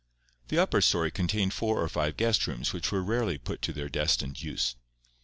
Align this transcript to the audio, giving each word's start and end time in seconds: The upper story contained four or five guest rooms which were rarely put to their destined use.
The 0.47 0.57
upper 0.57 0.81
story 0.81 1.11
contained 1.11 1.53
four 1.53 1.79
or 1.79 1.87
five 1.87 2.17
guest 2.17 2.47
rooms 2.47 2.73
which 2.73 2.91
were 2.91 3.03
rarely 3.03 3.37
put 3.37 3.61
to 3.61 3.71
their 3.71 3.87
destined 3.87 4.41
use. 4.41 4.75